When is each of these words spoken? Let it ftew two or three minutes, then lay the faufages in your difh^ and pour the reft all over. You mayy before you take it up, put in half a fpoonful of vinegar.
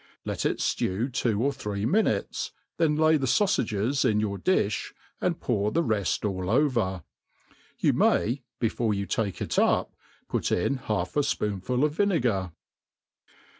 Let 0.25 0.47
it 0.47 0.57
ftew 0.57 1.13
two 1.13 1.43
or 1.43 1.53
three 1.53 1.85
minutes, 1.85 2.51
then 2.77 2.95
lay 2.95 3.17
the 3.17 3.27
faufages 3.27 4.03
in 4.03 4.19
your 4.19 4.39
difh^ 4.39 4.93
and 5.21 5.39
pour 5.39 5.71
the 5.71 5.83
reft 5.83 6.25
all 6.25 6.49
over. 6.49 7.03
You 7.77 7.93
mayy 7.93 8.41
before 8.59 8.95
you 8.95 9.05
take 9.05 9.43
it 9.43 9.59
up, 9.59 9.93
put 10.27 10.51
in 10.51 10.77
half 10.77 11.15
a 11.15 11.19
fpoonful 11.19 11.83
of 11.85 11.91
vinegar. 11.93 12.51